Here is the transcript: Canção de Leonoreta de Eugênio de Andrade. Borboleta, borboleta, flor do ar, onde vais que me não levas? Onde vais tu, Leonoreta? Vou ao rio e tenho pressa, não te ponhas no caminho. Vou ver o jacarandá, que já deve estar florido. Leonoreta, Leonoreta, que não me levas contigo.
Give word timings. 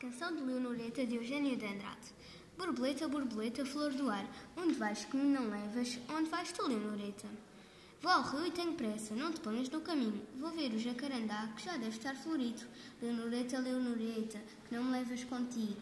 Canção 0.00 0.34
de 0.34 0.42
Leonoreta 0.42 1.04
de 1.04 1.16
Eugênio 1.16 1.58
de 1.58 1.66
Andrade. 1.66 2.14
Borboleta, 2.56 3.06
borboleta, 3.06 3.66
flor 3.66 3.92
do 3.92 4.08
ar, 4.08 4.26
onde 4.56 4.72
vais 4.72 5.04
que 5.04 5.14
me 5.14 5.24
não 5.24 5.50
levas? 5.50 5.98
Onde 6.08 6.30
vais 6.30 6.50
tu, 6.52 6.66
Leonoreta? 6.66 7.28
Vou 8.00 8.10
ao 8.10 8.22
rio 8.22 8.46
e 8.46 8.50
tenho 8.50 8.72
pressa, 8.72 9.14
não 9.14 9.30
te 9.30 9.40
ponhas 9.40 9.68
no 9.68 9.82
caminho. 9.82 10.26
Vou 10.38 10.52
ver 10.52 10.72
o 10.72 10.78
jacarandá, 10.78 11.52
que 11.54 11.66
já 11.66 11.72
deve 11.72 11.98
estar 11.98 12.16
florido. 12.16 12.62
Leonoreta, 13.02 13.58
Leonoreta, 13.58 14.40
que 14.66 14.74
não 14.74 14.84
me 14.84 14.92
levas 14.92 15.22
contigo. 15.24 15.76